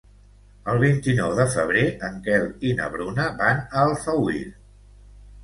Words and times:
El 0.71 0.79
vint-i-nou 0.83 1.33
de 1.39 1.45
febrer 1.55 1.83
en 2.07 2.17
Quel 2.29 2.49
i 2.71 2.73
na 2.81 2.89
Bruna 2.95 3.29
van 3.43 3.61
a 3.67 3.85
Alfauir. 3.85 4.43